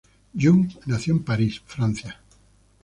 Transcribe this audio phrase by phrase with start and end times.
[0.33, 2.19] Yung nació en París, Francia.